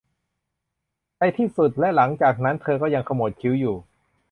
[1.19, 3.75] ในที่สุดและหลังจากนั้นเธอก็ยังขมวดคิ้วอยู่